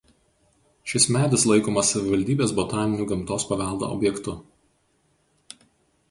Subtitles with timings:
[0.91, 4.35] Šis medis laikomas savivaldybės botaniniu gamtos paveldo objektu.